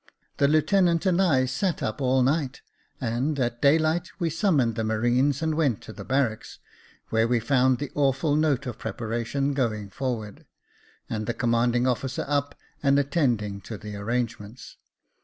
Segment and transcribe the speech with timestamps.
[0.37, 2.63] The lieutenant and I sat up all night,
[2.99, 6.57] and, at daylight, we summoned the marines and went to the barracks,
[7.09, 10.47] where we found the awful note of preparation going forward,
[11.07, 14.77] and the commanding officer up and attending to the arrangements.